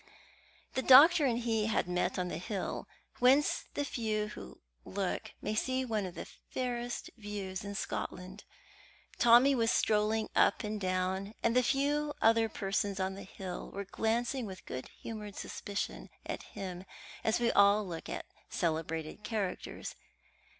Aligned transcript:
The 0.73 0.81
doctor 0.81 1.27
and 1.27 1.37
he 1.37 1.67
had 1.67 1.87
met 1.87 2.17
on 2.17 2.27
the 2.27 2.39
hill, 2.39 2.87
whence 3.19 3.65
the 3.75 3.85
few 3.85 4.29
who 4.29 4.59
look 4.83 5.33
may 5.43 5.53
see 5.53 5.85
one 5.85 6.07
of 6.07 6.15
the 6.15 6.25
fairest 6.25 7.11
views 7.17 7.63
in 7.63 7.75
Scotland. 7.75 8.43
Tommy 9.19 9.53
was 9.53 9.69
strolling 9.69 10.27
up 10.35 10.63
and 10.63 10.81
down, 10.81 11.35
and 11.43 11.55
the 11.55 11.61
few 11.61 12.15
other 12.19 12.49
persons 12.49 12.99
on 12.99 13.13
the 13.13 13.21
hill 13.21 13.69
were 13.69 13.85
glancing 13.85 14.47
with 14.47 14.65
good 14.65 14.87
humoured 14.87 15.35
suspicion 15.35 16.09
at 16.25 16.41
him, 16.57 16.85
as 17.23 17.39
we 17.39 17.51
all 17.51 17.85
look 17.85 18.09
at 18.09 18.25
celebrated 18.49 19.23
characters. 19.23 19.93